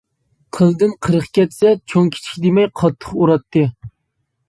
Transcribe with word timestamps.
قىلدىن 0.57 0.95
قىرىق 1.07 1.27
كەتسە، 1.39 1.75
چوڭ 1.93 2.09
كىچىك 2.17 2.43
دېمەي 2.49 2.71
قاتتىق 2.83 3.17
ئۇراتتى. 3.19 3.71